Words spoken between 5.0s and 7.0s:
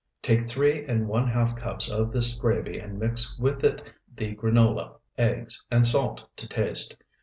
eggs, and salt to taste.